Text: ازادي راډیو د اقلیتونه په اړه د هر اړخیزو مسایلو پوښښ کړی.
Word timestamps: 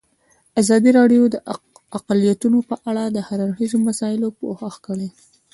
ازادي 0.61 0.89
راډیو 0.99 1.23
د 1.29 1.35
اقلیتونه 1.97 2.59
په 2.69 2.75
اړه 2.89 3.03
د 3.09 3.17
هر 3.27 3.39
اړخیزو 3.45 3.77
مسایلو 3.87 4.35
پوښښ 4.39 4.75
کړی. 4.87 5.09